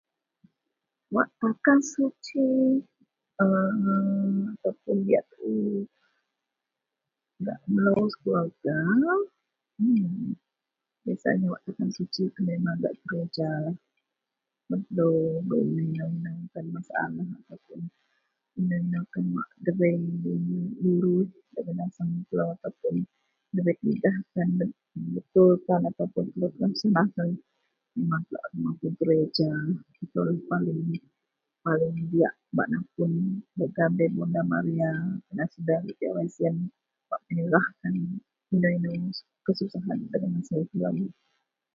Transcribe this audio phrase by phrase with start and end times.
[1.15, 2.45] Wak takan suci
[3.43, 5.75] Aaa ataupuun diyak tuu
[7.45, 8.77] gak melou sekeluwarga
[9.81, 10.27] mmm,
[11.03, 13.51] biasanya takan suci itou memang gak gereja
[15.27, 16.71] debei dagen
[21.79, 22.97] naseng ataupuun
[23.53, 24.47] ndabei tigah tan,
[25.15, 26.71] betul tan, ataupuun iman
[28.79, 30.31] telou
[31.67, 33.11] paling diyak bak napun
[34.17, 34.91] Bonda Maria.
[35.53, 36.57] Sebieng gak jawai siyen,
[37.11, 37.95] bak menyerah tan
[38.55, 39.11] inou-inou
[39.45, 39.99] kesusahan.